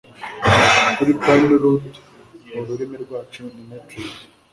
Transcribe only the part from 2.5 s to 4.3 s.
ururimi rwacu ni metric